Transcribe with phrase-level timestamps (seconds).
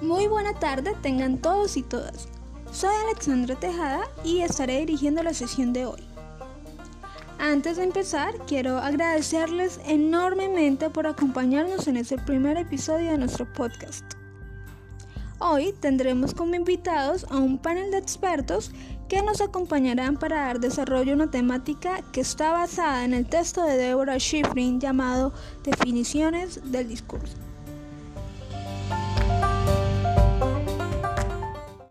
[0.00, 2.28] Muy buena tarde tengan todos y todas.
[2.70, 6.00] Soy Alexandra Tejada y estaré dirigiendo la sesión de hoy.
[7.40, 14.04] Antes de empezar, quiero agradecerles enormemente por acompañarnos en este primer episodio de nuestro podcast.
[15.40, 18.70] Hoy tendremos como invitados a un panel de expertos
[19.08, 23.64] que nos acompañarán para dar desarrollo a una temática que está basada en el texto
[23.64, 25.32] de Deborah Schifrin llamado
[25.64, 27.34] Definiciones del Discurso.